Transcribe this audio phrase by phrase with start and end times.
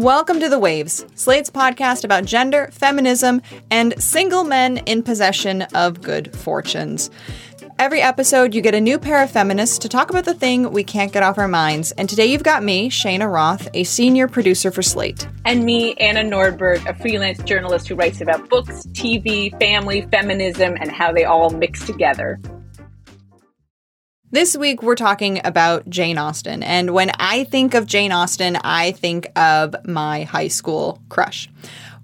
[0.00, 6.00] Welcome to The Waves, Slate's podcast about gender, feminism, and single men in possession of
[6.00, 7.10] good fortunes.
[7.78, 10.84] Every episode, you get a new pair of feminists to talk about the thing we
[10.84, 11.92] can't get off our minds.
[11.92, 15.28] And today, you've got me, Cheyna Roth, a senior producer for Slate.
[15.44, 20.90] And me, Anna Nordberg, a freelance journalist who writes about books, TV, family, feminism, and
[20.90, 22.40] how they all mix together.
[24.32, 26.62] This week, we're talking about Jane Austen.
[26.62, 31.50] And when I think of Jane Austen, I think of my high school crush.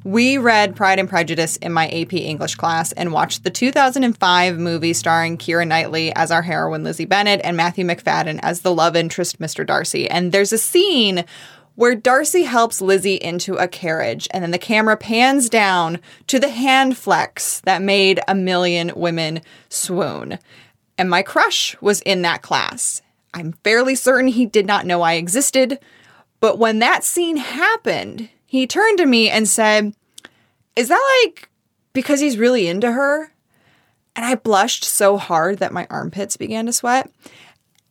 [0.02, 4.92] We read Pride and Prejudice in my AP English class and watched the 2005 movie
[4.92, 9.38] starring Keira Knightley as our heroine Lizzie Bennet and Matthew Macfadyen as the love interest
[9.38, 9.64] Mr.
[9.64, 10.10] Darcy.
[10.10, 11.24] And there's a scene
[11.76, 16.48] where Darcy helps Lizzie into a carriage, and then the camera pans down to the
[16.48, 20.38] hand flex that made a million women swoon
[20.98, 23.02] and my crush was in that class.
[23.34, 25.78] I'm fairly certain he did not know I existed,
[26.40, 29.94] but when that scene happened, he turned to me and said,
[30.74, 31.48] Is that like
[31.92, 33.32] because he's really into her?
[34.14, 37.10] And I blushed so hard that my armpits began to sweat.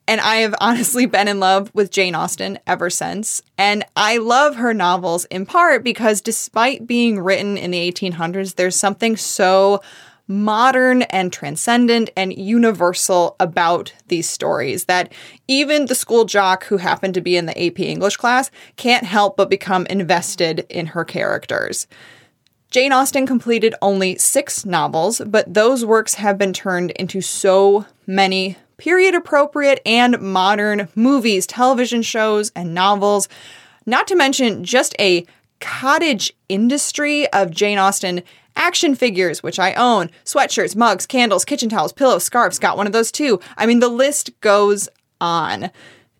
[0.07, 3.41] And I have honestly been in love with Jane Austen ever since.
[3.57, 8.75] And I love her novels in part because despite being written in the 1800s, there's
[8.75, 9.81] something so
[10.27, 15.11] modern and transcendent and universal about these stories that
[15.47, 19.37] even the school jock who happened to be in the AP English class can't help
[19.37, 21.87] but become invested in her characters.
[22.71, 28.57] Jane Austen completed only six novels, but those works have been turned into so many
[28.77, 33.29] period appropriate and modern movies, television shows, and novels,
[33.85, 35.25] not to mention just a
[35.59, 38.23] cottage industry of Jane Austen
[38.55, 42.93] Action figures, which I own, sweatshirts, mugs, candles, kitchen towels, pillows, scarves, got one of
[42.93, 43.39] those too.
[43.57, 44.87] I mean, the list goes
[45.19, 45.71] on.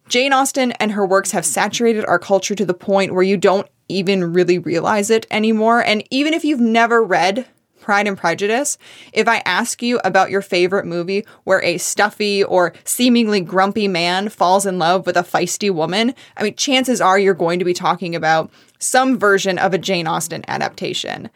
[0.08, 3.68] Jane Austen and her works have saturated our culture to the point where you don't
[3.88, 5.84] even really realize it anymore.
[5.84, 7.46] And even if you've never read
[7.80, 8.78] Pride and Prejudice,
[9.14, 14.30] if I ask you about your favorite movie where a stuffy or seemingly grumpy man
[14.30, 17.74] falls in love with a feisty woman, I mean, chances are you're going to be
[17.74, 21.30] talking about some version of a Jane Austen adaptation.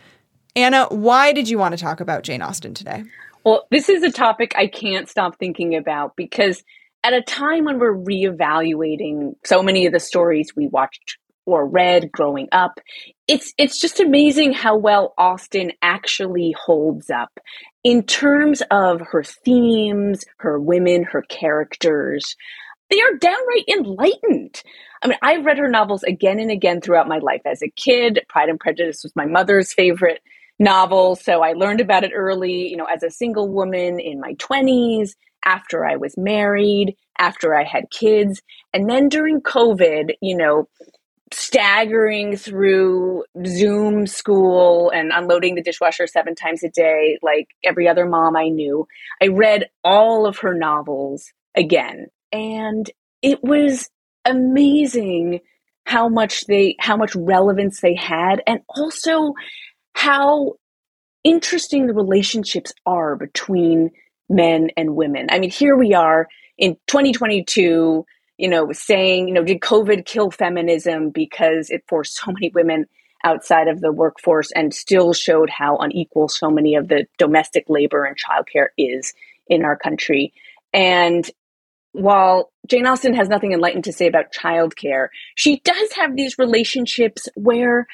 [0.55, 3.03] Anna, why did you want to talk about Jane Austen today?
[3.43, 6.63] Well, this is a topic I can't stop thinking about because
[7.03, 12.11] at a time when we're reevaluating so many of the stories we watched or read
[12.11, 12.79] growing up,
[13.27, 17.39] it's it's just amazing how well Austen actually holds up
[17.83, 22.35] in terms of her themes, her women, her characters.
[22.89, 24.61] They are downright enlightened.
[25.01, 27.41] I mean, I've read her novels again and again throughout my life.
[27.45, 30.21] As a kid, Pride and Prejudice was my mother's favorite
[30.59, 31.15] novel.
[31.15, 35.11] So I learned about it early, you know, as a single woman in my 20s,
[35.45, 38.41] after I was married, after I had kids.
[38.73, 40.67] And then during COVID, you know,
[41.31, 48.05] staggering through Zoom school and unloading the dishwasher seven times a day, like every other
[48.05, 48.87] mom I knew,
[49.21, 52.07] I read all of her novels again.
[52.31, 52.89] And
[53.21, 53.89] it was
[54.25, 55.41] amazing
[55.85, 59.33] how much they how much relevance they had and also
[59.99, 60.53] how
[61.25, 63.91] interesting the relationships are between
[64.29, 65.27] men and women.
[65.29, 68.05] I mean, here we are in 2022,
[68.37, 72.85] you know, saying, you know, did COVID kill feminism because it forced so many women
[73.25, 78.05] outside of the workforce and still showed how unequal so many of the domestic labor
[78.05, 79.13] and childcare is
[79.47, 80.31] in our country.
[80.71, 81.29] And
[81.91, 87.27] while Jane Austen has nothing enlightened to say about childcare, she does have these relationships
[87.35, 87.85] where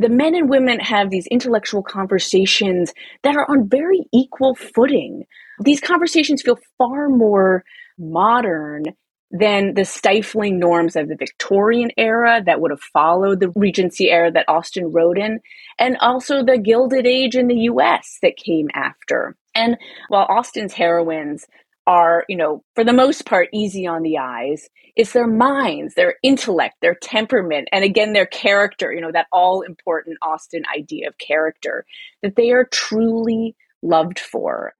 [0.00, 5.24] the men and women have these intellectual conversations that are on very equal footing.
[5.62, 7.64] These conversations feel far more
[7.98, 8.84] modern
[9.30, 14.32] than the stifling norms of the Victorian era that would have followed the Regency era
[14.32, 15.38] that Austen wrote in,
[15.78, 19.36] and also the Gilded Age in the US that came after.
[19.54, 19.76] And
[20.08, 21.46] while Austen's heroines
[21.90, 24.68] are, you know, for the most part, easy on the eyes.
[24.94, 29.62] It's their minds, their intellect, their temperament, and again, their character, you know, that all
[29.62, 31.84] important Austen idea of character
[32.22, 34.72] that they are truly loved for.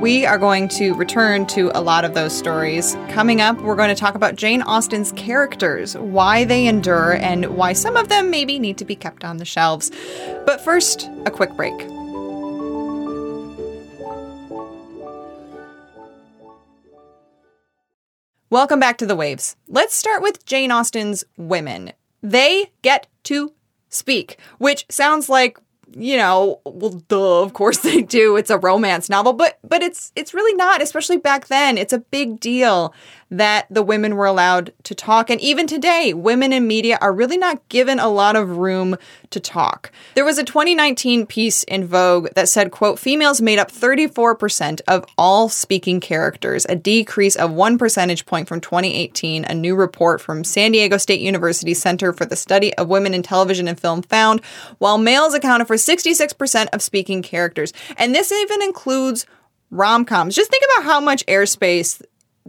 [0.00, 2.96] We are going to return to a lot of those stories.
[3.08, 7.72] Coming up, we're going to talk about Jane Austen's characters, why they endure, and why
[7.72, 9.90] some of them maybe need to be kept on the shelves.
[10.46, 11.74] But first, a quick break.
[18.50, 19.56] Welcome back to the waves.
[19.68, 21.92] Let's start with Jane Austen's women.
[22.22, 23.52] They get to
[23.90, 25.58] speak, which sounds like
[25.94, 28.36] you know, well, duh, of course they do.
[28.36, 31.76] It's a romance novel, but but it's it's really not, especially back then.
[31.76, 32.94] It's a big deal
[33.30, 35.28] that the women were allowed to talk.
[35.30, 38.96] And even today, women in media are really not given a lot of room
[39.30, 39.92] to talk.
[40.14, 45.04] There was a 2019 piece in Vogue that said, quote, females made up 34% of
[45.18, 50.44] all speaking characters, a decrease of one percentage point from 2018, a new report from
[50.44, 54.40] San Diego State University Center for the Study of Women in Television and Film found,
[54.78, 57.72] while males accounted for 66% of speaking characters.
[57.96, 59.26] And this even includes
[59.70, 60.34] rom coms.
[60.34, 62.02] Just think about how much airspace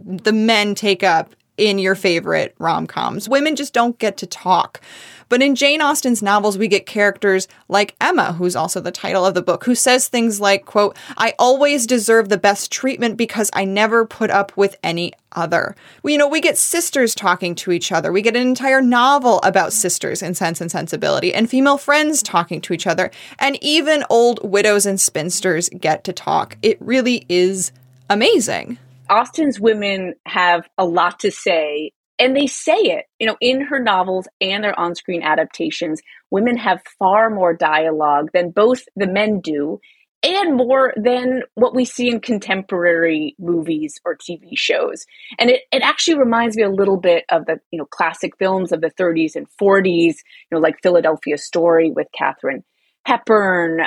[0.04, 3.28] the men take up in your favorite rom coms.
[3.28, 4.80] Women just don't get to talk.
[5.28, 9.34] But in Jane Austen's novels, we get characters like Emma, who's also the title of
[9.34, 13.64] the book, who says things like, quote, I always deserve the best treatment because I
[13.64, 15.76] never put up with any other.
[16.02, 18.10] You know, we get sisters talking to each other.
[18.10, 22.60] We get an entire novel about sisters in Sense and Sensibility and female friends talking
[22.62, 23.12] to each other.
[23.38, 26.56] And even old widows and spinsters get to talk.
[26.62, 27.70] It really is
[28.08, 28.78] amazing.
[29.10, 33.80] Austen's women have a lot to say and they say it you know in her
[33.80, 39.80] novels and their on-screen adaptations women have far more dialogue than both the men do
[40.22, 45.06] and more than what we see in contemporary movies or TV shows.
[45.38, 48.70] And it, it actually reminds me a little bit of the, you know, classic films
[48.70, 49.86] of the 30s and 40s,
[50.16, 52.64] you know, like Philadelphia Story with Katharine
[53.06, 53.80] Hepburn,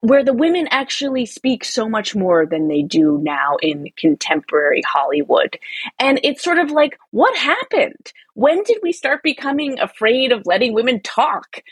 [0.00, 5.58] where the women actually speak so much more than they do now in contemporary Hollywood.
[5.98, 8.12] And it's sort of like, what happened?
[8.34, 11.62] When did we start becoming afraid of letting women talk?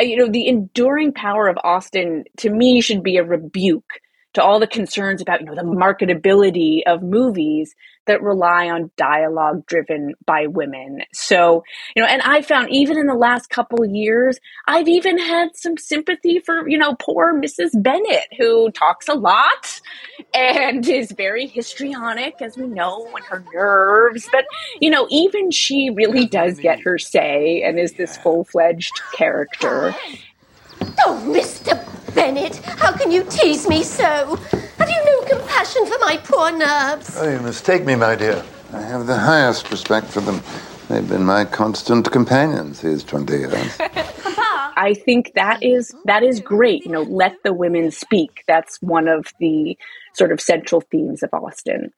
[0.00, 4.00] Uh, you know, the enduring power of Austen to me should be a rebuke
[4.34, 7.74] to all the concerns about you know the marketability of movies
[8.08, 11.02] that rely on dialogue driven by women.
[11.12, 11.62] So
[11.94, 15.76] you know and i found even in the last couple years i've even had some
[15.76, 19.80] sympathy for you know poor mrs bennet who talks a lot
[20.34, 24.28] and is very histrionic as we know and her nerves.
[24.30, 24.44] But
[24.80, 29.94] you know even she really does get her say and is this full-fledged character
[31.06, 32.14] Oh, Mr.
[32.14, 34.36] Bennet, how can you tease me so?
[34.78, 37.16] Have you no compassion for my poor nerves?
[37.18, 38.44] Oh, you mistake me, my dear.
[38.72, 40.42] I have the highest respect for them.
[40.88, 43.78] They've been my constant companions these 20 years.
[43.80, 46.84] I think that is that is great.
[46.86, 48.44] You know, let the women speak.
[48.46, 49.76] That's one of the
[50.14, 51.92] sort of central themes of Austen.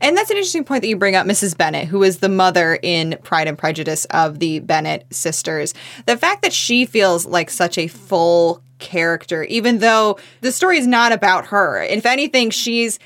[0.00, 1.56] And that's an interesting point that you bring up, Mrs.
[1.56, 5.74] Bennet, who is the mother in Pride and Prejudice of the Bennet sisters.
[6.06, 10.86] The fact that she feels like such a full character, even though the story is
[10.86, 11.82] not about her.
[11.82, 12.98] If anything, she's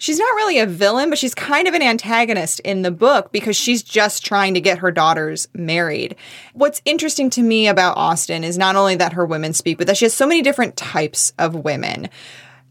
[0.00, 3.56] she's not really a villain, but she's kind of an antagonist in the book because
[3.56, 6.16] she's just trying to get her daughters married.
[6.54, 9.96] What's interesting to me about Austen is not only that her women speak, but that
[9.96, 12.08] she has so many different types of women.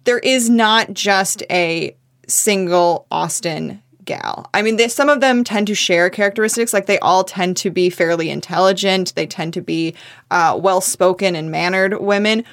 [0.04, 1.96] There is not just a
[2.30, 4.50] single Austen gal.
[4.54, 7.70] I mean, they, some of them tend to share characteristics, like they all tend to
[7.70, 9.94] be fairly intelligent, they tend to be
[10.32, 12.44] uh, well spoken and mannered women.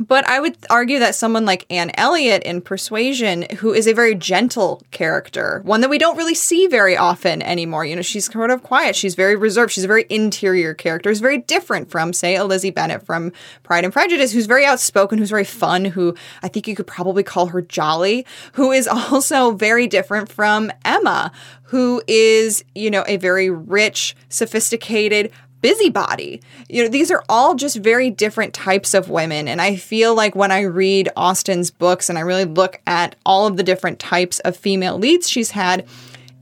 [0.00, 4.14] But I would argue that someone like Anne Elliot in Persuasion, who is a very
[4.14, 7.84] gentle character, one that we don't really see very often anymore.
[7.84, 8.96] You know, she's sort of quiet.
[8.96, 9.72] She's very reserved.
[9.72, 11.10] She's a very interior character.
[11.10, 15.18] Is very different from, say, a Lizzie Bennet from Pride and Prejudice, who's very outspoken,
[15.18, 19.52] who's very fun, who I think you could probably call her jolly, who is also
[19.52, 21.30] very different from Emma,
[21.64, 25.30] who is, you know, a very rich, sophisticated,
[25.60, 26.42] busybody.
[26.68, 29.48] You know, these are all just very different types of women.
[29.48, 33.46] And I feel like when I read Austen's books and I really look at all
[33.46, 35.86] of the different types of female leads she's had,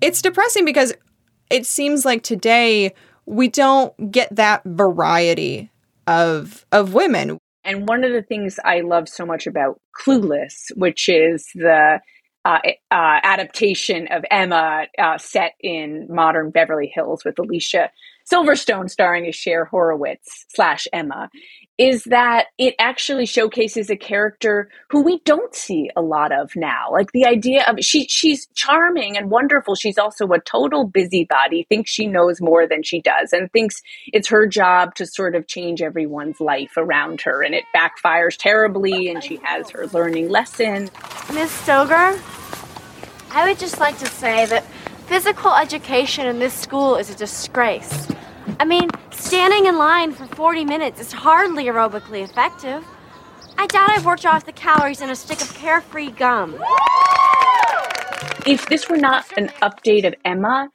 [0.00, 0.94] it's depressing because
[1.50, 2.94] it seems like today
[3.26, 5.70] we don't get that variety
[6.06, 7.38] of of women.
[7.64, 12.00] And one of the things I love so much about Clueless, which is the
[12.44, 12.58] uh,
[12.90, 17.90] uh, adaptation of Emma uh, set in modern Beverly Hills with Alicia
[18.30, 21.30] Silverstone starring as Cher Horowitz slash Emma,
[21.78, 26.90] is that it actually showcases a character who we don't see a lot of now.
[26.90, 29.76] Like the idea of she she's charming and wonderful.
[29.76, 34.28] She's also a total busybody, thinks she knows more than she does, and thinks it's
[34.28, 37.42] her job to sort of change everyone's life around her.
[37.42, 40.90] And it backfires terribly, and she has her learning lesson.
[41.32, 42.18] Miss Stoeger,
[43.30, 44.64] I would just like to say that
[45.08, 48.08] physical education in this school is a disgrace.
[48.60, 52.84] I mean, standing in line for 40 minutes is hardly aerobically effective.
[53.56, 56.62] I doubt I've worked off the calories in a stick of carefree gum.
[58.46, 60.68] If this were not an update of Emma,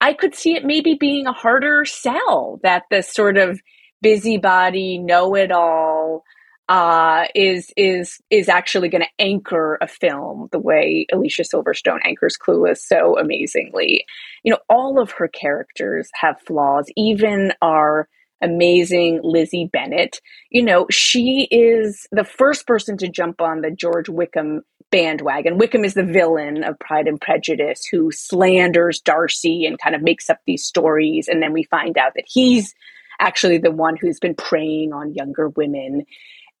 [0.00, 3.60] I could see it maybe being a harder sell that the sort of
[4.00, 6.22] busybody, know it all,
[6.70, 12.38] uh, is is is actually going to anchor a film the way Alicia Silverstone anchors
[12.40, 14.04] Clueless so amazingly.
[14.44, 16.86] You know, all of her characters have flaws.
[16.96, 18.08] Even our
[18.40, 20.20] amazing Lizzie Bennet.
[20.50, 24.62] You know, she is the first person to jump on the George Wickham
[24.92, 25.58] bandwagon.
[25.58, 30.30] Wickham is the villain of Pride and Prejudice who slanders Darcy and kind of makes
[30.30, 31.26] up these stories.
[31.26, 32.74] And then we find out that he's
[33.20, 36.06] actually the one who's been preying on younger women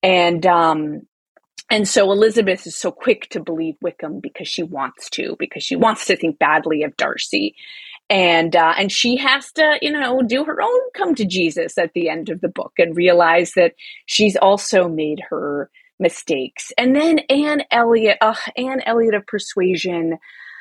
[0.02, 1.02] and um,
[1.70, 5.76] and so Elizabeth is so quick to believe Wickham because she wants to, because she
[5.76, 7.54] wants to think badly of Darcy.
[8.08, 11.92] And uh, and she has to, you know, do her own come to Jesus at
[11.94, 13.74] the end of the book and realize that
[14.06, 16.72] she's also made her mistakes.
[16.76, 20.18] And then Anne Elliot, uh, Anne Elliot of Persuasion,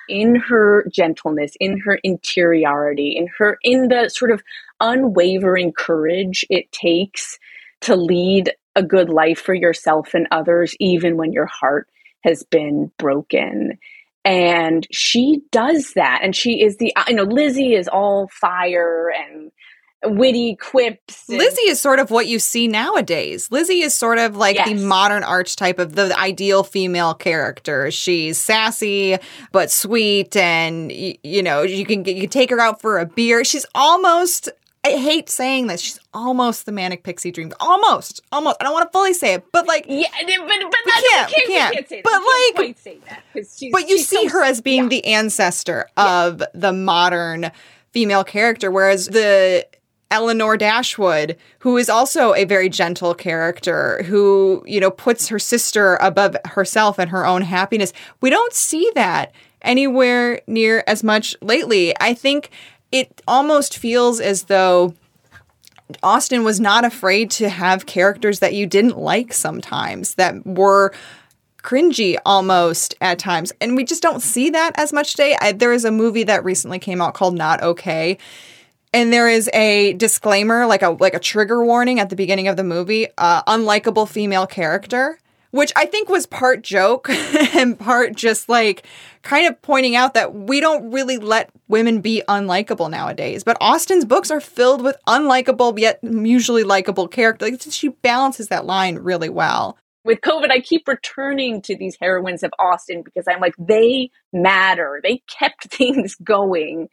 [0.09, 4.43] in her gentleness, in her interiority, in her in the sort of
[4.79, 7.39] unwavering courage it takes
[7.81, 11.87] to lead a good life for yourself and others, even when your heart
[12.23, 13.77] has been broken.
[14.23, 16.21] And she does that.
[16.23, 19.51] And she is the, you know, Lizzie is all fire and
[20.03, 21.27] witty quips.
[21.27, 23.51] And- Lizzie is sort of what you see nowadays.
[23.51, 24.69] Lizzie is sort of like yes.
[24.69, 27.91] the modern archetype of the ideal female character.
[27.91, 29.17] She's sassy
[29.51, 33.43] but sweet, and you know you can you can take her out for a beer.
[33.43, 34.49] She's almost
[34.85, 35.81] I hate saying this.
[35.81, 37.51] She's almost the manic pixie dream.
[37.59, 38.57] Almost, almost.
[38.61, 41.45] I don't want to fully say it, but like, yeah, but, but we can't, we
[41.47, 41.73] can't.
[41.73, 42.21] can't say but
[42.57, 43.23] like, say that
[43.71, 44.89] but you see so, her as being yeah.
[44.89, 46.45] the ancestor of yeah.
[46.53, 47.51] the modern
[47.91, 49.67] female character, whereas the
[50.11, 55.97] Elinor Dashwood, who is also a very gentle character, who you know puts her sister
[55.97, 57.91] above herself and her own happiness.
[58.21, 61.93] We don't see that anywhere near as much lately.
[61.99, 62.49] I think
[62.91, 64.93] it almost feels as though
[66.03, 70.93] Austen was not afraid to have characters that you didn't like sometimes, that were
[71.63, 73.51] cringy almost at times.
[73.59, 75.35] And we just don't see that as much today.
[75.39, 78.17] I, there is a movie that recently came out called Not Okay.
[78.91, 82.57] And there is a disclaimer, like a like a trigger warning at the beginning of
[82.57, 85.19] the movie, uh, unlikable female character
[85.51, 87.09] which I think was part joke
[87.55, 88.85] and part just like
[89.21, 93.43] kind of pointing out that we don't really let women be unlikable nowadays.
[93.43, 97.51] But Austen's books are filled with unlikable yet usually likable characters.
[97.51, 99.77] Like, she balances that line really well.
[100.05, 105.01] With COVID, I keep returning to these heroines of Austen because I'm like, they matter.
[105.03, 106.89] They kept things going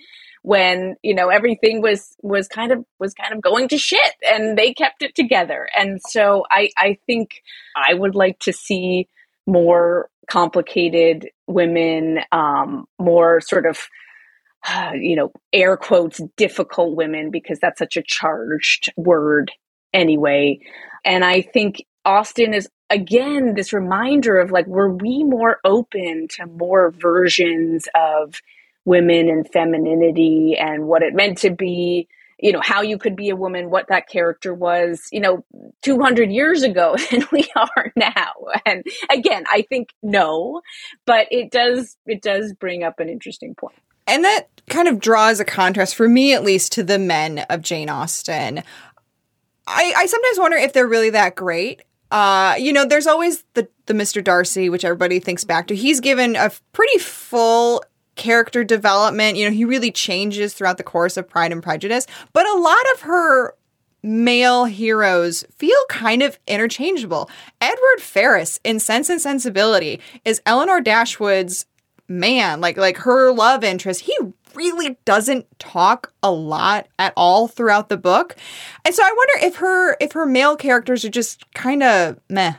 [0.47, 4.57] when you know everything was was kind of was kind of going to shit and
[4.57, 5.69] they kept it together.
[5.77, 7.43] And so i i think
[7.75, 9.09] i would like to see
[9.49, 13.89] more complicated women um more sort of
[14.95, 19.51] you know air quotes difficult women because that's such a charged word
[19.93, 20.61] anyway.
[21.05, 26.47] And i think austen is again this reminder of like were we more open to
[26.47, 28.41] more versions of
[28.87, 33.29] women and femininity and what it meant to be you know how you could be
[33.29, 35.45] a woman what that character was you know
[35.83, 38.33] 200 years ago than we are now
[38.65, 40.63] and again i think no
[41.05, 43.77] but it does it does bring up an interesting point.
[44.07, 47.63] and that kind of draws a contrast for me at least to the men of
[47.63, 48.63] jane austen
[49.67, 53.69] i i sometimes wonder if they're really that great uh, you know, there's always the
[53.87, 54.23] the Mr.
[54.23, 55.75] Darcy, which everybody thinks back to.
[55.75, 57.83] He's given a pretty full
[58.17, 59.37] character development.
[59.37, 62.07] You know, he really changes throughout the course of Pride and Prejudice.
[62.33, 63.55] But a lot of her
[64.03, 67.31] male heroes feel kind of interchangeable.
[67.61, 71.67] Edward Ferrars in Sense and Sensibility is Elinor Dashwood's
[72.09, 74.03] man, like like her love interest.
[74.03, 74.17] He
[74.55, 78.37] really doesn't talk a lot at all throughout the book.
[78.85, 82.55] And so I wonder if her if her male characters are just kind of meh.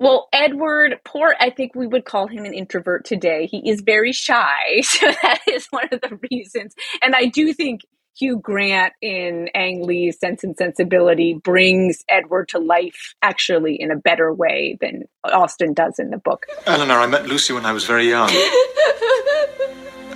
[0.00, 3.46] Well, Edward, poor, I think we would call him an introvert today.
[3.46, 4.82] He is very shy.
[4.82, 6.74] So that is one of the reasons.
[7.02, 7.82] And I do think
[8.16, 13.96] Hugh Grant in Ang Lee's Sense and Sensibility brings Edward to life actually in a
[13.96, 16.46] better way than Austen does in the book.
[16.66, 18.28] Elinor, I met Lucy when I was very young.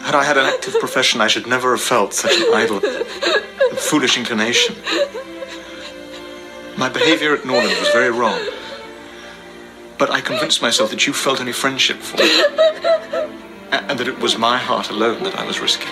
[0.03, 3.79] Had I had an active profession, I should never have felt such an idle and
[3.79, 4.75] foolish inclination.
[6.77, 8.41] My behavior at Norland was very wrong.
[10.03, 12.25] But I convinced myself that you felt any friendship for me.
[13.71, 15.87] And that it was my heart alone that I was risking.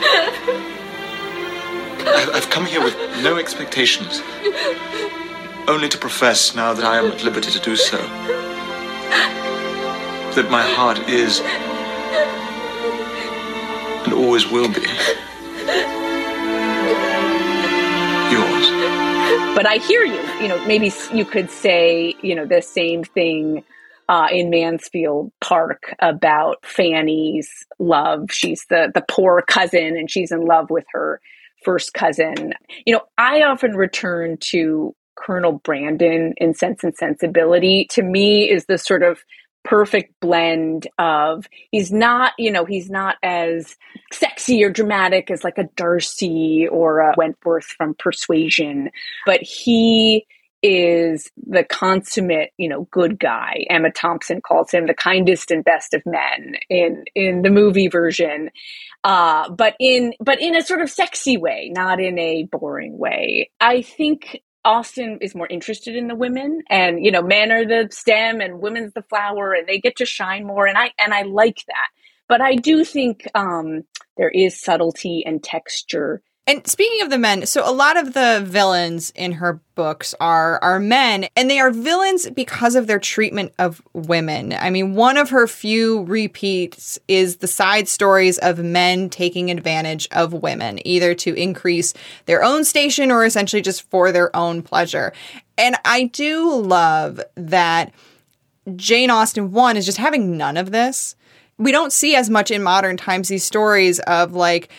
[2.35, 4.21] I've come here with no expectations.
[5.69, 7.99] Only to profess, now that I am at liberty to do so,
[10.35, 11.40] that my heart is
[14.05, 14.83] and always will be
[18.35, 18.67] yours.
[19.55, 20.21] But I hear you.
[20.43, 23.62] You know, maybe you could say, you know, the same thing
[24.11, 27.49] uh, in Mansfield Park about Fanny's
[27.79, 28.26] love.
[28.33, 31.21] She's the the poor cousin, and she's in love with her
[31.64, 32.52] first cousin.
[32.85, 37.87] You know, I often return to Colonel Brandon in Sense and Sensibility.
[37.90, 39.21] To me, is the sort of
[39.62, 43.76] perfect blend of he's not you know he's not as
[44.11, 48.88] sexy or dramatic as like a darcy or a wentworth from persuasion
[49.26, 50.25] but he
[50.62, 53.64] is the consummate, you know, good guy.
[53.71, 58.50] Emma Thompson calls him the kindest and best of men in in the movie version,
[59.05, 63.50] uh, but in but in a sort of sexy way, not in a boring way.
[63.61, 67.88] I think Austen is more interested in the women, and you know, men are the
[67.90, 70.67] stem and women's the flower, and they get to shine more.
[70.67, 71.88] And I and I like that.
[72.29, 73.83] But I do think um,
[74.17, 78.42] there is subtlety and texture and speaking of the men, so a lot of the
[78.45, 83.52] villains in her books are are men, and they are villains because of their treatment
[83.61, 84.52] of women.
[84.52, 90.09] I mean, one of her few repeats is the side stories of men taking advantage
[90.11, 91.95] of women, either to increase
[92.26, 95.12] their own station or essentially just for their own pleasure.
[95.57, 97.95] And I do love that
[98.75, 101.14] Jane Austen one is just having none of this.
[101.59, 104.73] We don't see as much in modern times these stories of like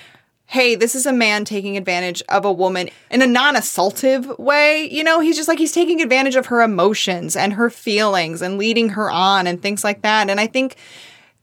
[0.51, 4.85] hey, this is a man taking advantage of a woman in a non assaultive way.
[4.91, 8.57] You know, he's just like, he's taking advantage of her emotions and her feelings and
[8.57, 10.29] leading her on and things like that.
[10.29, 10.75] And I think,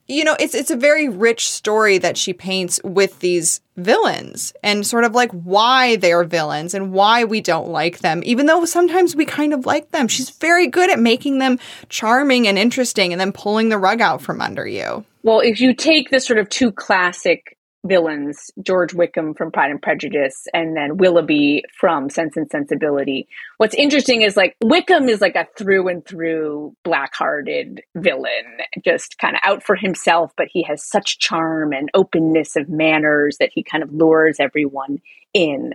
[0.08, 4.86] you know, it's it's a very rich story that she paints with these villains and
[4.86, 9.16] sort of like why they're villains and why we don't like them, even though sometimes
[9.16, 10.08] we kind of like them.
[10.08, 14.20] She's very good at making them charming and interesting and then pulling the rug out
[14.20, 15.06] from under you.
[15.22, 19.80] Well, if you take the sort of two classic villains George Wickham from Pride and
[19.80, 23.28] Prejudice and then Willoughby from Sense and Sensibility.
[23.58, 29.36] What's interesting is like Wickham is like a through and through black-hearted villain, just kind
[29.36, 33.62] of out for himself, but he has such charm and openness of manners that he
[33.62, 34.99] kind of lures everyone
[35.32, 35.75] in.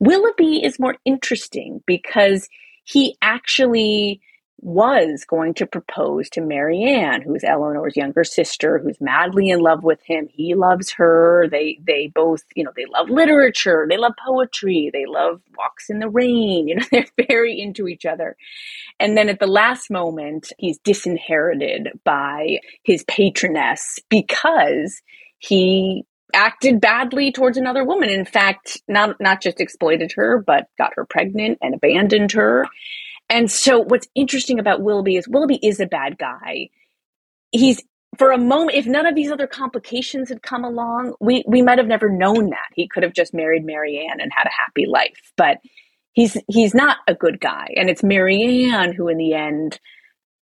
[0.00, 2.48] Willoughby is more interesting because
[2.84, 4.20] he actually
[4.62, 10.00] was going to propose to Marianne, who's Elinor's younger sister, who's madly in love with
[10.04, 10.28] him.
[10.30, 11.48] He loves her.
[11.50, 15.98] They they both, you know, they love literature, they love poetry, they love walks in
[15.98, 16.68] the rain.
[16.72, 18.36] You know, they're very into each other.
[19.00, 25.02] And then at the last moment, he's disinherited by his patroness because
[25.38, 28.10] he acted badly towards another woman.
[28.10, 32.66] In fact, not not just exploited her, but got her pregnant and abandoned her.
[33.28, 36.68] And so what's interesting about Willoughby is Willoughby is a bad guy.
[37.50, 37.82] He's
[38.18, 41.78] for a moment, if none of these other complications had come along, we, we might
[41.78, 42.68] have never known that.
[42.74, 45.32] He could have just married Marianne and had a happy life.
[45.36, 45.58] But
[46.12, 47.68] he's he's not a good guy.
[47.76, 49.80] And it's Marianne who in the end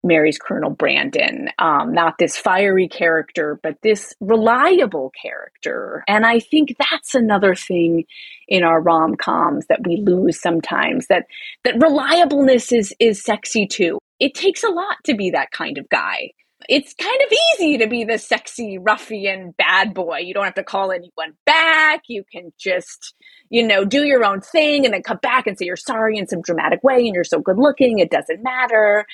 [0.07, 1.49] marries Colonel Brandon.
[1.59, 6.03] Um, not this fiery character, but this reliable character.
[6.07, 8.05] And I think that's another thing
[8.47, 11.07] in our rom coms that we lose sometimes.
[11.07, 11.25] That
[11.63, 13.99] that reliableness is is sexy too.
[14.19, 16.31] It takes a lot to be that kind of guy.
[16.67, 20.19] It's kind of easy to be the sexy ruffian bad boy.
[20.19, 22.01] You don't have to call anyone back.
[22.07, 23.13] You can just,
[23.49, 26.27] you know, do your own thing and then come back and say you're sorry in
[26.27, 27.99] some dramatic way and you're so good looking.
[27.99, 29.05] It doesn't matter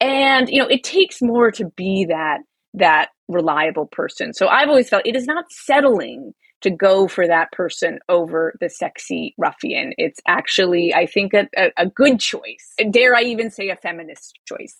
[0.00, 2.38] and you know it takes more to be that
[2.74, 4.32] that reliable person.
[4.32, 8.68] So i've always felt it is not settling to go for that person over the
[8.68, 9.92] sexy ruffian.
[9.98, 12.74] It's actually i think a, a, a good choice.
[12.90, 14.76] Dare i even say a feminist choice.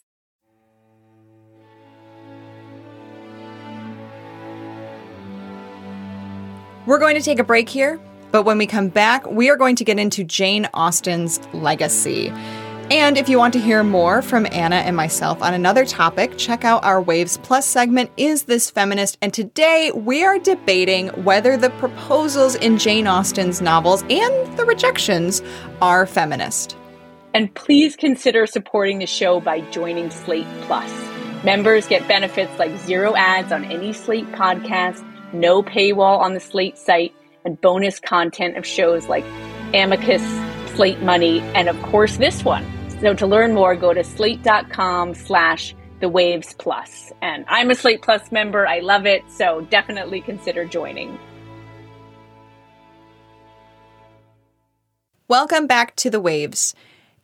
[6.88, 8.00] We're going to take a break here,
[8.32, 12.32] but when we come back, we are going to get into Jane Austen's legacy.
[12.90, 16.64] And if you want to hear more from Anna and myself on another topic, check
[16.64, 19.18] out our Waves Plus segment, Is This Feminist?
[19.20, 25.42] And today we are debating whether the proposals in Jane Austen's novels and the rejections
[25.82, 26.78] are feminist.
[27.34, 30.90] And please consider supporting the show by joining Slate Plus.
[31.44, 36.78] Members get benefits like zero ads on any Slate podcast, no paywall on the Slate
[36.78, 39.24] site, and bonus content of shows like
[39.74, 40.22] Amicus,
[40.74, 42.77] Slate Money, and of course this one.
[43.00, 47.12] So to learn more, go to slate.com slash the waves plus.
[47.22, 48.66] And I'm a Slate Plus member.
[48.66, 49.22] I love it.
[49.30, 51.16] So definitely consider joining.
[55.28, 56.74] Welcome back to the waves.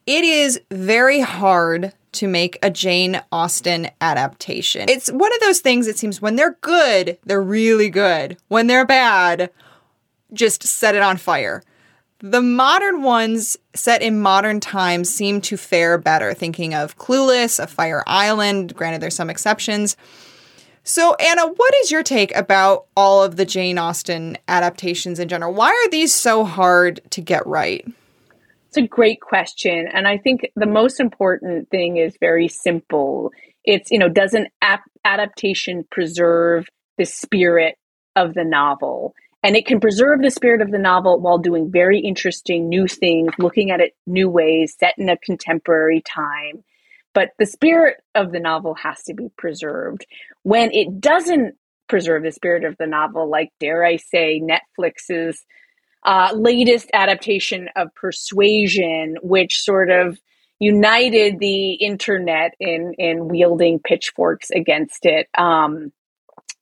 [0.06, 4.88] It is very hard to make a Jane Austen adaptation.
[4.88, 8.37] It's one of those things it seems when they're good, they're really good.
[8.46, 9.50] When they're bad,
[10.32, 11.64] just set it on fire
[12.26, 17.66] The modern ones set in modern times seem to fare better, thinking of Clueless, A
[17.66, 19.94] Fire Island, granted there's some exceptions.
[20.84, 25.52] So, Anna, what is your take about all of the Jane Austen adaptations in general?
[25.52, 27.87] Why are these so hard to get right?
[28.68, 29.87] It's a great question.
[29.92, 33.32] And I think the most important thing is very simple.
[33.64, 37.74] It's, you know, does an ap- adaptation preserve the spirit
[38.16, 39.12] of the novel?
[39.44, 43.33] And it can preserve the spirit of the novel while doing very interesting new things,
[43.38, 46.64] looking at it new ways, set in a contemporary time
[47.14, 50.04] but the spirit of the novel has to be preserved.
[50.42, 51.54] When it doesn't
[51.88, 55.44] preserve the spirit of the novel, like, dare I say, Netflix's
[56.04, 60.18] uh, latest adaptation of Persuasion, which sort of
[60.59, 65.28] united the internet in, in wielding pitchforks against it.
[65.38, 65.92] Um,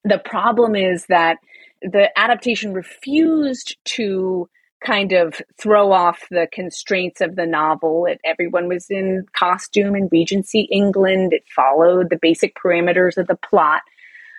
[0.05, 1.39] the problem is that
[1.83, 4.49] the adaptation refused to
[4.85, 8.07] kind of throw off the constraints of the novel.
[8.07, 11.33] It, everyone was in costume in Regency England.
[11.33, 13.83] It followed the basic parameters of the plot.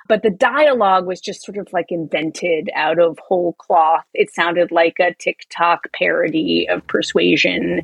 [0.10, 4.04] But the dialogue was just sort of like invented out of whole cloth.
[4.14, 7.82] It sounded like a TikTok parody of Persuasion.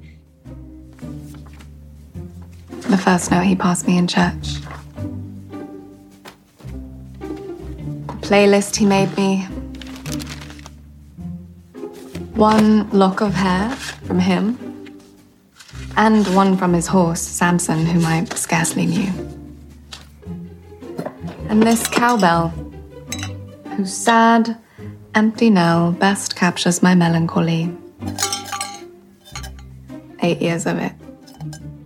[2.72, 4.58] The first note he passed me in church.
[8.30, 9.42] Playlist he made me
[12.36, 13.72] one lock of hair
[14.06, 14.56] from him,
[15.98, 19.12] and one from his horse, Samson, whom I scarcely knew.
[21.50, 22.50] And this cowbell,
[23.76, 24.56] whose sad,
[25.16, 27.76] empty knell best captures my melancholy.
[30.22, 30.94] Eight years of it.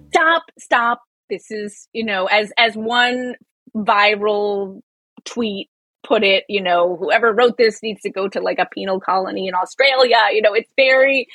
[0.10, 1.02] Stop, stop.
[1.30, 3.36] This is, you know, as as one
[3.74, 4.82] viral
[5.24, 5.70] tweet
[6.04, 9.48] put it, you know, whoever wrote this needs to go to like a penal colony
[9.48, 10.18] in Australia.
[10.32, 11.28] You know, it's very,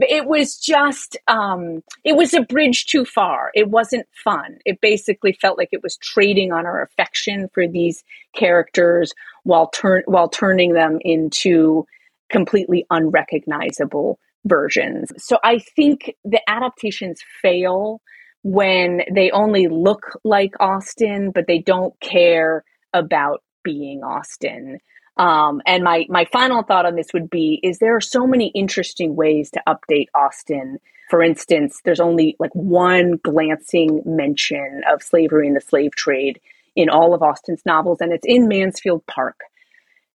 [0.00, 3.50] it was just, um, it was a bridge too far.
[3.54, 4.58] It wasn't fun.
[4.64, 10.02] It basically felt like it was trading on our affection for these characters while turn,
[10.06, 11.86] while turning them into
[12.30, 15.12] completely unrecognizable versions.
[15.18, 18.00] So I think the adaptations fail
[18.42, 24.78] when they only look like Austen, but they don't care about being Austen.
[25.16, 28.52] Um, and my my final thought on this would be: is there are so many
[28.54, 30.78] interesting ways to update Austen.
[31.10, 36.40] For instance, there's only like one glancing mention of slavery and the slave trade
[36.76, 39.40] in all of Austen's novels, and it's in Mansfield Park,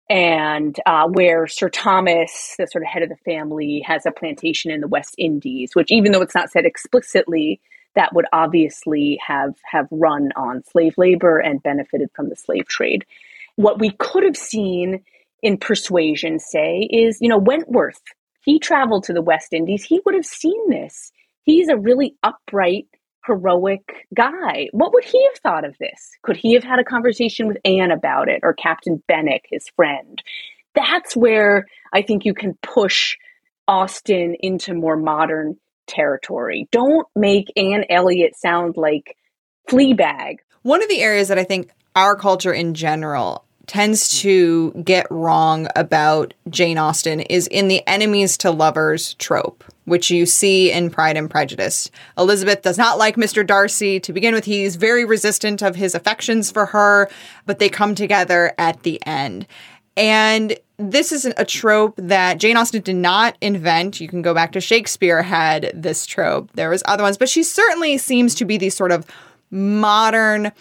[0.10, 4.72] and uh, where Sir Thomas, the sort of head of the family, has a plantation
[4.72, 7.60] in the West Indies, which, even though it's not said explicitly,
[7.96, 13.04] that would obviously have have run on slave labor and benefited from the slave trade.
[13.62, 15.04] What we could have seen
[15.44, 18.02] in Persuasion, say, is, you know, Wentworth.
[18.44, 19.84] He traveled to the West Indies.
[19.84, 21.12] He would have seen this.
[21.44, 22.88] He's a really upright,
[23.24, 24.70] heroic guy.
[24.72, 26.10] What would he have thought of this?
[26.24, 30.20] Could he have had a conversation with Anne about it or Captain Benwick, his friend?
[30.74, 33.16] That's where I think you can push
[33.68, 36.68] Austen into more modern territory.
[36.72, 39.16] Don't make Anne Elliot sound like
[39.70, 40.38] Fleabag.
[40.64, 45.68] One of the areas that I think our culture in general tends to get wrong
[45.76, 51.18] about Jane Austen is in the enemies to lovers trope, which you see in Pride
[51.18, 51.90] and Prejudice.
[52.18, 53.46] Elizabeth does not like Mr.
[53.46, 54.00] Darcy.
[54.00, 57.10] To begin with, he's very resistant of his affections for her,
[57.46, 59.48] but they come together at the end.
[59.98, 64.02] And this is a trope that Jane Austen did not invent.
[64.02, 66.52] You can go back to Shakespeare had this trope.
[66.54, 69.06] There was other ones, but she certainly seems to be the sort of
[69.52, 70.52] modern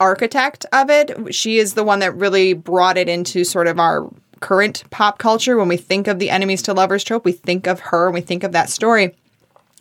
[0.00, 1.34] architect of it.
[1.34, 4.10] She is the one that really brought it into sort of our
[4.40, 5.56] current pop culture.
[5.56, 8.22] When we think of the enemies to lovers trope, we think of her and we
[8.22, 9.14] think of that story.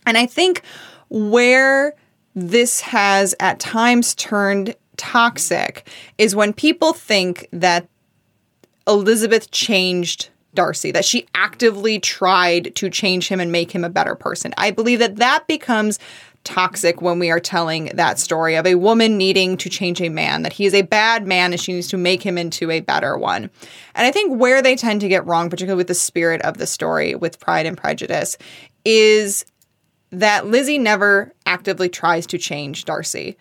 [0.06, 0.62] And I think
[1.10, 1.96] where
[2.36, 7.88] this has at times turned toxic is when people think that
[8.88, 14.16] Elizabeth changed Darcy, that she actively tried to change him and make him a better
[14.16, 14.54] person.
[14.58, 16.00] I believe that that becomes
[16.44, 20.44] toxic when we are telling that story of a woman needing to change a man,
[20.44, 23.18] that he is a bad man and she needs to make him into a better
[23.18, 23.50] one.
[23.96, 26.68] And I think where they tend to get wrong, particularly with the spirit of the
[26.68, 28.38] story with Pride and Prejudice,
[28.86, 29.46] is
[30.12, 33.38] that Lizzie never actively tries to change Darcy.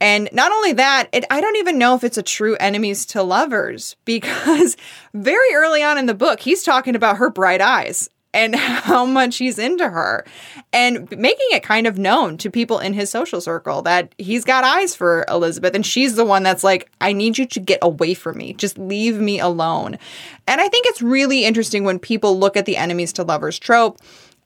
[0.00, 3.22] And not only that, it, I don't even know if it's a true enemies to
[3.22, 4.76] lovers because
[5.14, 9.38] very early on in the book, he's talking about her bright eyes and how much
[9.38, 10.24] he's into her
[10.72, 14.62] and making it kind of known to people in his social circle that he's got
[14.62, 18.14] eyes for Elizabeth and she's the one that's like I need you to get away
[18.14, 18.52] from me.
[18.52, 19.98] Just leave me alone.
[20.46, 23.98] And I think it's really interesting when people look at the enemies to lovers trope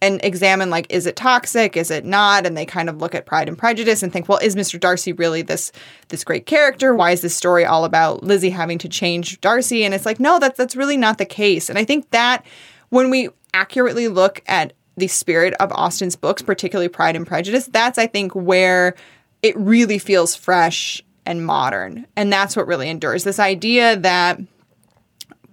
[0.03, 1.77] and examine like is it toxic?
[1.77, 2.47] Is it not?
[2.47, 5.13] And they kind of look at pride and prejudice and think well is mr darcy
[5.13, 5.73] really this
[6.09, 6.95] this great character?
[6.95, 9.85] Why is this story all about lizzie having to change darcy?
[9.85, 11.69] And it's like no that's that's really not the case.
[11.69, 12.47] And i think that
[12.91, 17.99] when we accurately look at the spirit of austen's books particularly pride and prejudice that's
[17.99, 18.95] i think where
[19.43, 24.39] it really feels fresh and modern and that's what really endures this idea that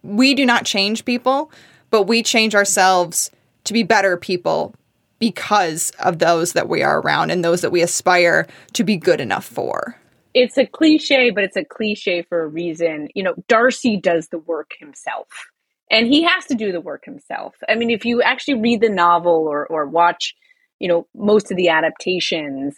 [0.04, 1.52] we do not change people
[1.90, 3.32] but we change ourselves
[3.64, 4.74] to be better people
[5.20, 9.20] because of those that we are around and those that we aspire to be good
[9.20, 9.96] enough for.
[10.34, 13.10] It's a cliche, but it's a cliche for a reason.
[13.16, 15.28] You know, Darcy does the work himself.
[15.90, 17.56] And he has to do the work himself.
[17.68, 20.36] I mean, if you actually read the novel or, or watch,
[20.80, 22.76] you know, most of the adaptations,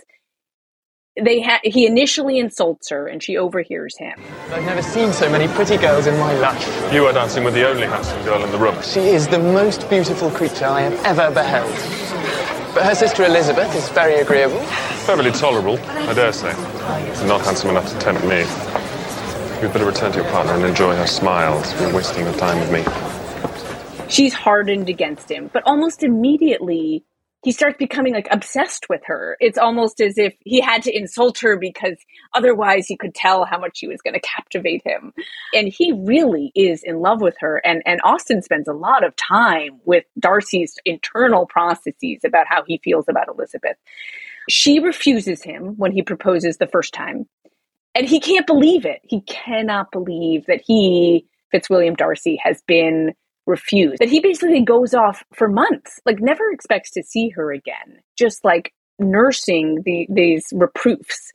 [1.22, 4.18] they ha- he initially insults her and she overhears him.
[4.52, 6.94] I've never seen so many pretty girls in my life.
[6.94, 8.82] You are dancing with the only handsome girl in the room.
[8.84, 11.74] She is the most beautiful creature I have ever beheld.
[12.74, 14.60] But her sister Elizabeth is very agreeable.
[15.06, 16.54] Perfectly tolerable, I dare say.
[17.26, 18.46] Not handsome enough to tempt me.
[19.62, 21.74] You'd better return to your partner and enjoy her smiles.
[21.82, 24.08] You're wasting your time with me.
[24.08, 27.04] She's hardened against him, but almost immediately
[27.44, 29.36] he starts becoming like obsessed with her.
[29.42, 31.98] It's almost as if he had to insult her because
[32.34, 35.12] otherwise he could tell how much she was going to captivate him.
[35.54, 37.62] And he really is in love with her.
[37.66, 42.80] And, and Austen spends a lot of time with Darcy's internal processes about how he
[42.82, 43.76] feels about Elizabeth.
[44.50, 47.28] She refuses him when he proposes the first time.
[47.96, 49.02] And he can't believe it.
[49.04, 53.14] He cannot believe that he, Fitzwilliam Darcy, has been
[53.46, 54.00] refused.
[54.00, 58.46] That he basically goes off for months, like never expects to see her again, just
[58.46, 61.34] like nursing the, these reproofs.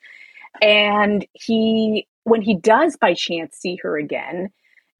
[0.62, 4.50] And he, when he does by chance see her again,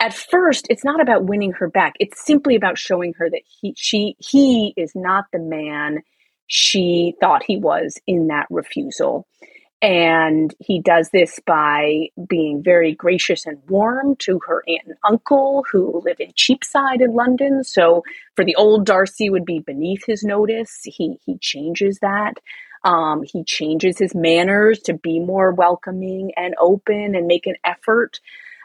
[0.01, 1.95] at first it's not about winning her back.
[2.01, 6.01] It's simply about showing her that he, she, he is not the man
[6.47, 9.27] she thought he was in that refusal.
[9.85, 15.63] And he does this by being very gracious and warm to her aunt and uncle
[15.71, 17.63] who live in Cheapside in London.
[17.63, 18.03] So
[18.35, 20.81] for the old Darcy would be beneath his notice.
[20.85, 22.33] He he changes that.
[22.83, 28.21] Um, he changes his manners to be more welcoming and open and make an effort.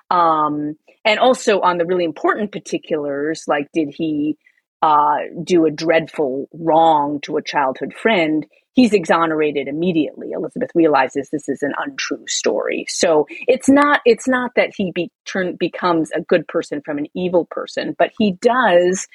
[0.09, 4.37] Um, and also on the really important particulars, like did he
[4.81, 8.45] uh, do a dreadful wrong to a childhood friend?
[8.79, 10.31] He's exonerated immediately.
[10.31, 12.85] Elizabeth realizes this is an untrue story.
[12.87, 17.07] So it's not it's not that he be, turn, becomes a good person from an
[17.13, 19.05] evil person, but he does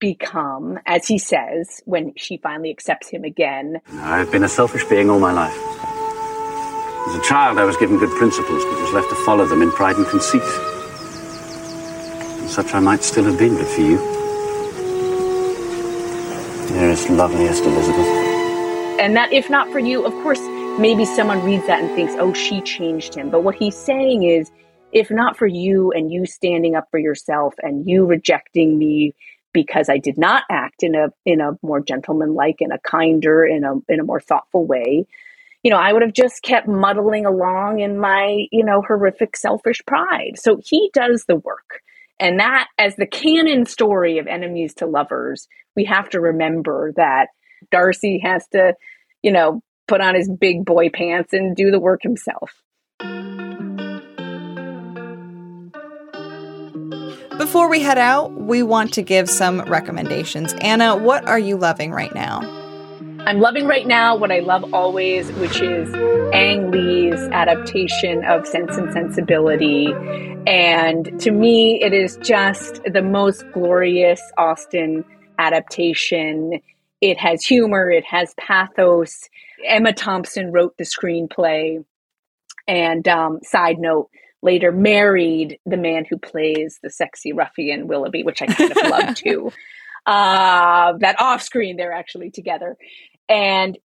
[0.00, 3.80] become, as he says, when she finally accepts him again.
[4.00, 5.56] I've been a selfish being all my life.
[7.08, 9.70] As a child, I was given good principles, but was left to follow them in
[9.70, 10.42] pride and conceit.
[12.40, 13.98] And such I might still have been, but for you.
[16.68, 18.35] Dearest, loveliest Elizabeth.
[18.98, 20.40] And that, if not for you, of course,
[20.78, 23.30] maybe someone reads that and thinks, oh, she changed him.
[23.30, 24.50] But what he's saying is,
[24.92, 29.14] if not for you and you standing up for yourself and you rejecting me
[29.52, 33.64] because I did not act in a in a more gentlemanlike, in a kinder, in
[33.64, 35.06] a in a more thoughtful way,
[35.62, 39.82] you know, I would have just kept muddling along in my, you know, horrific selfish
[39.86, 40.34] pride.
[40.36, 41.80] So he does the work.
[42.18, 47.28] And that, as the canon story of enemies to lovers, we have to remember that
[47.70, 48.74] Darcy has to,
[49.22, 52.62] you know, put on his big boy pants and do the work himself.
[57.38, 60.54] Before we head out, we want to give some recommendations.
[60.54, 62.40] Anna, what are you loving right now?
[63.26, 65.92] I'm loving right now what I love always, which is
[66.32, 69.92] Ang Lee's adaptation of Sense and Sensibility.
[70.46, 75.04] And to me, it is just the most glorious Austen
[75.38, 76.60] adaptation.
[77.10, 79.28] It has humor, it has pathos.
[79.64, 81.84] Emma Thompson wrote the screenplay.
[82.68, 84.10] And um, side note,
[84.42, 89.14] later married the man who plays the sexy ruffian Willoughby, which I kind of love
[89.16, 89.52] too.
[90.04, 92.76] Uh, that off screen, they're actually together.
[93.28, 93.78] And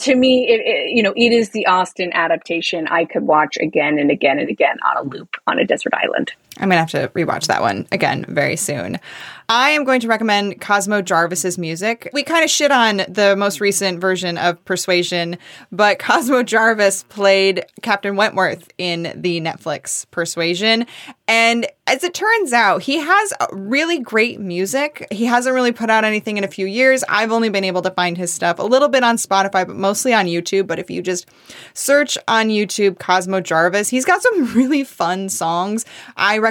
[0.00, 3.98] to me, it, it, you know, it is the Austen adaptation I could watch again
[3.98, 6.32] and again and again on a loop on a desert island.
[6.58, 8.98] I'm gonna have to rewatch that one again very soon.
[9.48, 12.08] I am going to recommend Cosmo Jarvis's music.
[12.12, 15.38] We kind of shit on the most recent version of Persuasion,
[15.72, 20.86] but Cosmo Jarvis played Captain Wentworth in the Netflix Persuasion.
[21.26, 25.06] And as it turns out, he has really great music.
[25.10, 27.02] He hasn't really put out anything in a few years.
[27.08, 30.14] I've only been able to find his stuff a little bit on Spotify, but mostly
[30.14, 30.68] on YouTube.
[30.68, 31.28] But if you just
[31.74, 35.84] search on YouTube Cosmo Jarvis, he's got some really fun songs.
[36.16, 36.49] I recommend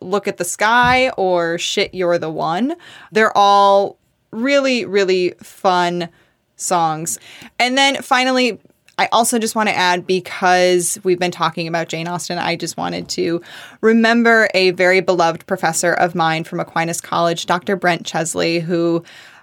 [0.00, 2.74] Look at the Sky or Shit You're the One.
[3.12, 3.98] They're all
[4.30, 6.08] really, really fun
[6.56, 7.18] songs.
[7.58, 8.60] And then finally,
[8.98, 12.76] I also just want to add because we've been talking about Jane Austen, I just
[12.76, 13.40] wanted to
[13.80, 17.76] remember a very beloved professor of mine from Aquinas College, Dr.
[17.76, 19.02] Brent Chesley, who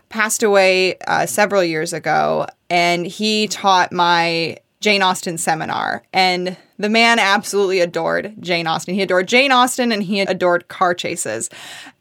[0.10, 2.46] passed away uh, several years ago.
[2.70, 6.04] And he taught my Jane Austen seminar.
[6.14, 8.94] And the man absolutely adored Jane Austen.
[8.94, 11.50] He adored Jane Austen and he adored car chases.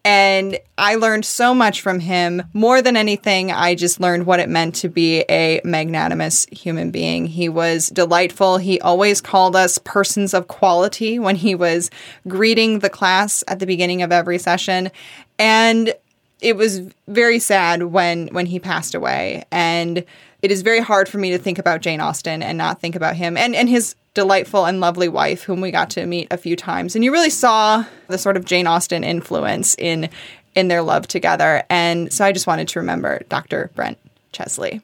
[0.05, 2.43] And I learned so much from him.
[2.53, 7.27] More than anything, I just learned what it meant to be a magnanimous human being.
[7.27, 8.59] He was delightful.
[8.59, 11.91] He always called us persons of quality when he was
[12.29, 14.91] greeting the class at the beginning of every session.
[15.39, 15.93] And
[16.41, 20.05] it was very sad when when he passed away and
[20.43, 23.17] it is very hard for me to think about Jane Austen and not think about
[23.17, 26.57] him and and his delightful and lovely wife whom we got to meet a few
[26.57, 30.09] times and you really saw the sort of Jane Austen influence in
[30.55, 33.71] in their love together and so I just wanted to remember Dr.
[33.75, 33.99] Brent
[34.33, 34.81] Chesley.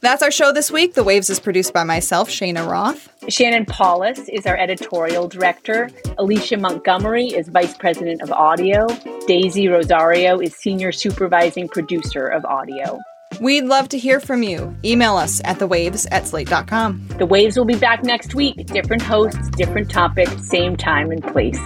[0.00, 0.94] That's our show this week.
[0.94, 3.08] The Waves is produced by myself, Cheyna Roth.
[3.28, 5.90] Shannon Palus is our editorial director.
[6.18, 8.86] Alicia Montgomery is vice president of audio.
[9.26, 12.98] Daisy Rosario is senior supervising producer of audio.
[13.40, 14.74] We'd love to hear from you.
[14.84, 17.06] Email us at thewaves at slate.com.
[17.18, 18.66] The Waves will be back next week.
[18.66, 21.60] Different hosts, different topic, same time and place.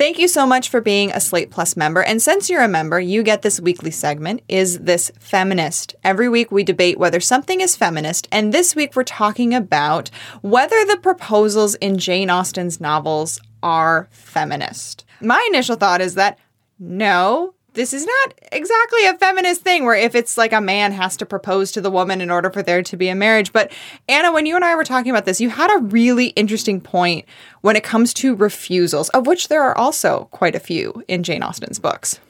[0.00, 2.02] Thank you so much for being a Slate Plus member.
[2.02, 5.94] And since you're a member, you get this weekly segment Is This Feminist?
[6.02, 8.26] Every week we debate whether something is feminist.
[8.32, 10.08] And this week we're talking about
[10.40, 15.04] whether the proposals in Jane Austen's novels are feminist.
[15.20, 16.38] My initial thought is that
[16.78, 21.16] no, this is not exactly a feminist thing where if it's like a man has
[21.18, 23.52] to propose to the woman in order for there to be a marriage.
[23.52, 23.72] But
[24.08, 27.26] Anna, when you and I were talking about this, you had a really interesting point
[27.60, 31.42] when it comes to refusals, of which there are also quite a few in Jane
[31.42, 32.20] Austen's books.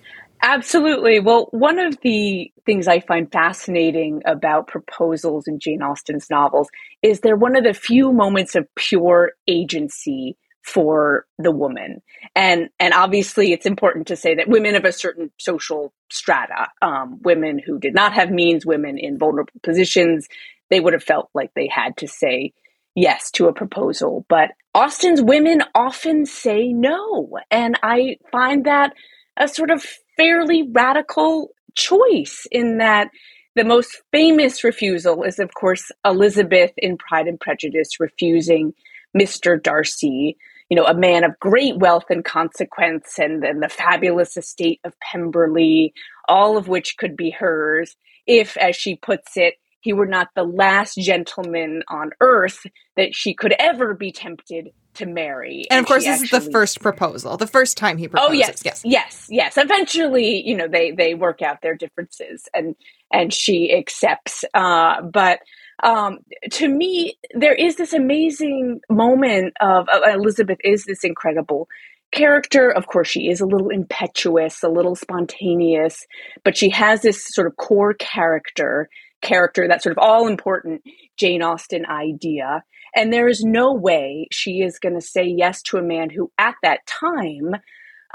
[0.42, 1.20] Absolutely.
[1.20, 6.68] Well, one of the things I find fascinating about proposals in Jane Austen's novels
[7.02, 12.02] is they're one of the few moments of pure agency for the woman
[12.34, 17.18] and and obviously it's important to say that women of a certain social strata um,
[17.22, 20.28] women who did not have means women in vulnerable positions
[20.68, 22.52] they would have felt like they had to say
[22.94, 28.92] yes to a proposal but austen's women often say no and i find that
[29.38, 29.84] a sort of
[30.16, 33.08] fairly radical choice in that
[33.56, 38.74] the most famous refusal is of course elizabeth in pride and prejudice refusing
[39.16, 39.60] Mr.
[39.60, 40.36] Darcy,
[40.70, 44.94] you know, a man of great wealth and consequence, and then the fabulous estate of
[45.00, 45.92] Pemberley,
[46.28, 50.44] all of which could be hers, if, as she puts it, he were not the
[50.44, 55.64] last gentleman on earth that she could ever be tempted to marry.
[55.70, 58.30] And, and of course, this actually, is the first proposal, the first time he proposes.
[58.30, 59.56] Oh yes, yes, yes, yes.
[59.56, 62.74] Eventually, you know, they they work out their differences, and
[63.12, 64.44] and she accepts.
[64.52, 65.40] Uh, but
[65.82, 66.18] um,
[66.52, 71.68] to me, there is this amazing moment of uh, Elizabeth is this incredible
[72.12, 72.70] character.
[72.70, 76.06] Of course, she is a little impetuous, a little spontaneous,
[76.44, 78.88] but she has this sort of core character,
[79.22, 80.82] character, that sort of all important
[81.16, 82.62] Jane Austen idea.
[82.94, 86.32] And there is no way she is going to say yes to a man who,
[86.38, 87.54] at that time,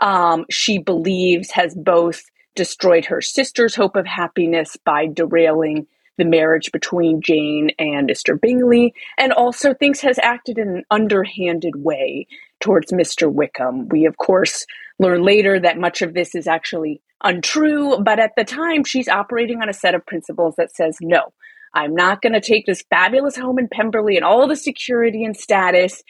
[0.02, 2.24] um, she believes has both
[2.56, 8.40] destroyed her sister's hope of happiness by derailing the marriage between Jane and Mr.
[8.40, 12.28] Bingley, and also thinks has acted in an underhanded way
[12.60, 13.32] towards Mr.
[13.32, 13.90] Wickham.
[13.90, 14.66] We, of course,
[15.00, 19.62] learn later that much of this is actually untrue, but at the time, she's operating
[19.62, 21.34] on a set of principles that says, no,
[21.74, 25.36] I'm not going to take this fabulous home in Pemberley and all the security and
[25.36, 26.02] status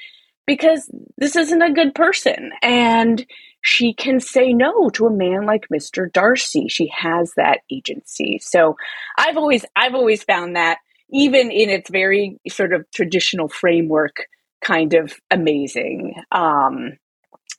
[0.45, 2.51] because this isn't a good person.
[2.61, 3.25] And
[3.67, 6.11] she can say no to a man like Mr.
[6.13, 6.67] Darcy.
[6.69, 8.37] She has that agency.
[8.39, 8.77] So
[9.17, 10.77] I've always I've always found that
[11.11, 14.27] even in its very sort of traditional framework
[14.61, 16.13] kind of amazing.
[16.31, 16.99] Um,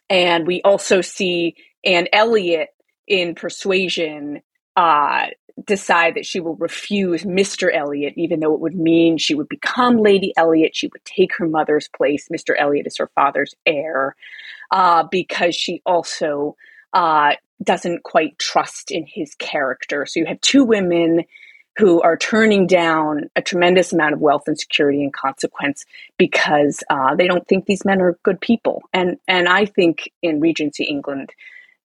[0.09, 2.69] and we also see Anne Elliot
[3.09, 4.43] in Persuasion
[4.77, 5.27] uh,
[5.65, 7.75] decide that she will refuse Mr.
[7.75, 10.77] Elliot, even though it would mean she would become Lady Elliot.
[10.77, 12.29] She would take her mother's place.
[12.29, 12.55] Mr.
[12.59, 14.15] Elliot is her father's heir
[14.71, 16.57] uh, because she also
[16.93, 20.05] uh, doesn't quite trust in his character.
[20.05, 21.25] So you have two women
[21.79, 25.85] who are turning down a tremendous amount of wealth and security and consequence
[26.17, 28.83] because uh, they don't think these men are good people.
[28.93, 31.31] And and I think in Regency England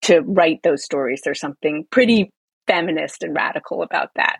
[0.04, 2.32] to write those stories, there's something pretty
[2.72, 4.38] feminist and radical about that.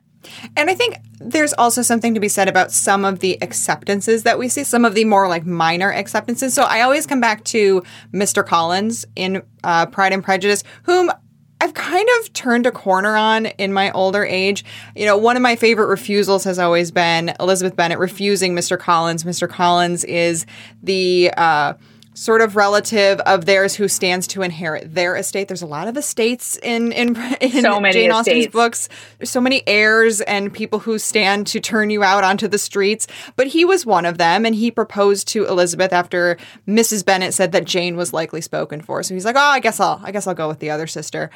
[0.56, 4.38] And I think there's also something to be said about some of the acceptances that
[4.40, 6.54] we see, some of the more like minor acceptances.
[6.54, 8.46] So I always come back to Mr.
[8.46, 11.12] Collins in uh, Pride and Prejudice, whom
[11.60, 14.64] I've kind of turned a corner on in my older age.
[14.96, 18.80] You know, one of my favorite refusals has always been Elizabeth Bennet refusing Mr.
[18.80, 19.24] Collins.
[19.24, 19.48] Mr.
[19.48, 20.46] Collins is
[20.82, 21.74] the uh,
[22.14, 25.48] sort of relative of theirs who stands to inherit their estate.
[25.48, 28.52] There's a lot of estates in in, in So Jane Austen's estates.
[28.54, 28.90] books.
[29.18, 33.08] There's so many heirs and people who stand to turn you out onto the streets.
[33.36, 36.38] But he was one of them, and he proposed to Elizabeth after
[36.68, 37.06] Mrs.
[37.06, 39.04] Bennet said that Jane was likely spoken for.
[39.04, 41.30] So he's like, "Oh, I guess I'll I guess I'll go with the other sister."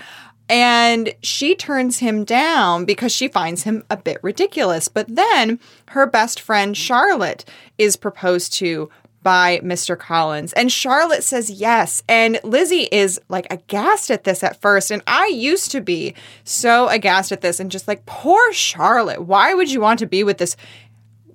[0.47, 4.87] And she turns him down because she finds him a bit ridiculous.
[4.87, 5.59] But then
[5.89, 7.45] her best friend Charlotte
[7.79, 8.91] is proposed to
[9.25, 9.97] by Mr.
[9.97, 10.53] Collins.
[10.53, 12.03] And Charlotte says yes.
[12.07, 14.91] And Lizzie is like aghast at this at first.
[14.91, 16.13] And I used to be
[16.43, 19.23] so aghast at this and just like, poor Charlotte.
[19.23, 20.55] Why would you want to be with this?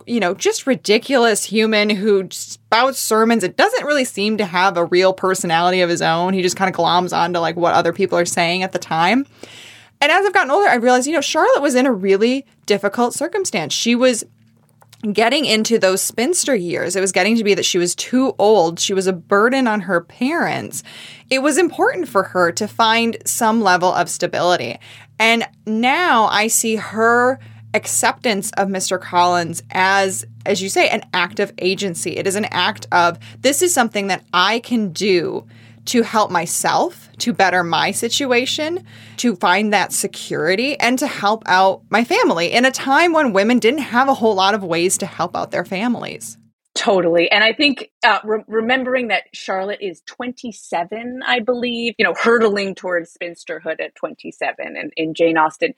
[0.07, 3.43] You know, just ridiculous human who spouts sermons.
[3.43, 6.33] It doesn't really seem to have a real personality of his own.
[6.33, 9.27] He just kind of gloms onto like what other people are saying at the time.
[10.01, 13.15] And as I've gotten older, I realized, you know, Charlotte was in a really difficult
[13.15, 13.75] circumstance.
[13.75, 14.25] She was
[15.13, 16.95] getting into those spinster years.
[16.95, 18.79] It was getting to be that she was too old.
[18.79, 20.83] She was a burden on her parents.
[21.31, 24.79] It was important for her to find some level of stability.
[25.19, 27.39] And now I see her
[27.73, 29.01] acceptance of Mr.
[29.01, 32.17] Collins as as you say an act of agency.
[32.17, 35.47] It is an act of this is something that I can do
[35.91, 38.85] to help myself, to better my situation,
[39.17, 43.59] to find that security, and to help out my family in a time when women
[43.59, 46.39] didn't have a whole lot of ways to help out their families.
[46.77, 47.29] Totally.
[47.31, 52.77] And I think uh, re- remembering that Charlotte is 27, I believe, you know, hurtling
[52.77, 55.75] towards spinsterhood at 27 and in Jane Austen.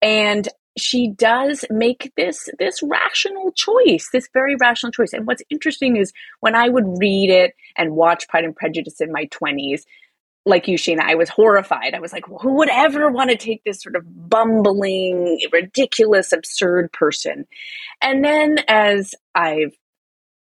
[0.00, 0.48] And
[0.80, 5.12] she does make this this rational choice, this very rational choice.
[5.12, 9.12] And what's interesting is when I would read it and watch Pride and Prejudice in
[9.12, 9.82] my 20s,
[10.44, 11.94] like you, Cheyna, I was horrified.
[11.94, 16.92] I was like, who would ever want to take this sort of bumbling, ridiculous, absurd
[16.92, 17.46] person?
[18.00, 19.76] And then as I've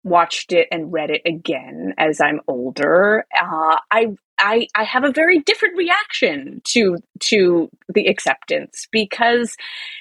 [0.05, 5.13] watched it and read it again as I'm older, uh, I I I have a
[5.13, 9.57] very different reaction to to the acceptance because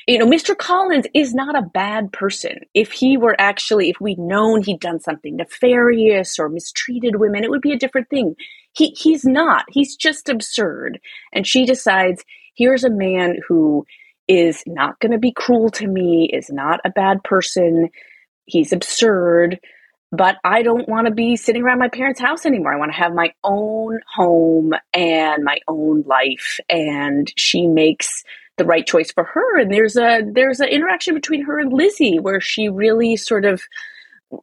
[0.08, 0.58] you know Mr.
[0.58, 2.60] Collins is not a bad person.
[2.74, 7.50] If he were actually if we'd known he'd done something nefarious or mistreated women, it
[7.50, 8.36] would be a different thing.
[8.74, 9.66] He he's not.
[9.70, 11.00] He's just absurd.
[11.34, 12.24] And she decides
[12.56, 13.86] here's a man who
[14.28, 17.90] is not going to be cruel to me, is not a bad person.
[18.46, 19.60] He's absurd
[20.16, 22.74] but I don't want to be sitting around my parents' house anymore.
[22.74, 26.60] I want to have my own home and my own life.
[26.70, 28.24] And she makes
[28.58, 29.60] the right choice for her.
[29.60, 33.62] And there's a there's an interaction between her and Lizzie where she really sort of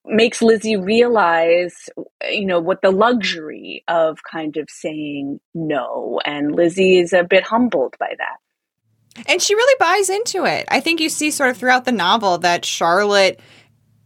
[0.05, 1.89] makes Lizzie realize,
[2.31, 6.21] you know, what the luxury of kind of saying no.
[6.25, 9.27] And Lizzie is a bit humbled by that.
[9.27, 10.67] And she really buys into it.
[10.69, 13.41] I think you see sort of throughout the novel that Charlotte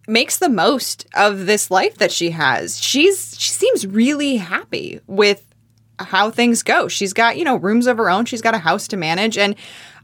[0.07, 2.81] makes the most of this life that she has.
[2.81, 5.43] She's she seems really happy with
[5.99, 6.89] how things go.
[6.89, 9.57] She's got, you know, rooms of her own, she's got a house to manage and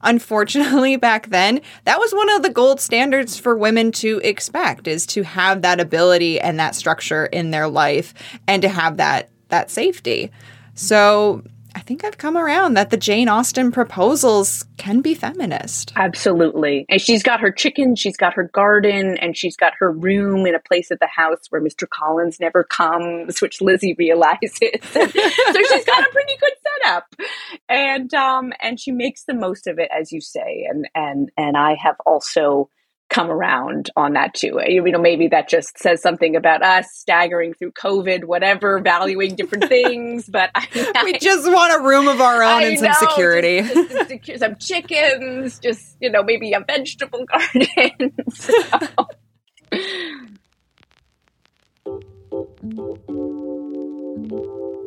[0.02, 5.06] unfortunately back then, that was one of the gold standards for women to expect is
[5.06, 8.14] to have that ability and that structure in their life
[8.46, 10.30] and to have that that safety.
[10.74, 11.44] So,
[11.82, 15.92] think I've come around that the Jane Austen proposals can be feminist.
[15.96, 16.86] Absolutely.
[16.88, 20.54] And she's got her chicken, she's got her garden, and she's got her room in
[20.54, 21.88] a place at the house where Mr.
[21.88, 24.52] Collins never comes, which Lizzie realizes.
[24.82, 27.14] so she's got a pretty good setup.
[27.68, 30.66] And um and she makes the most of it as you say.
[30.68, 32.70] And and and I have also
[33.12, 34.58] come around on that too.
[34.66, 39.68] You know, maybe that just says something about us staggering through COVID, whatever, valuing different
[39.68, 40.26] things.
[40.28, 40.66] But I,
[41.04, 43.60] we just want a room of our own I and some know, security.
[43.60, 48.12] just- just some secu- some chickens, just you know, maybe a vegetable garden.
[48.32, 49.06] So-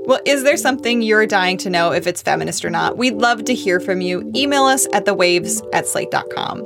[0.07, 2.95] Well, is there something you're dying to know if it's feminist or not?
[2.97, 4.32] We'd love to hear from you.
[4.36, 6.59] Email us at the waves at slate.com.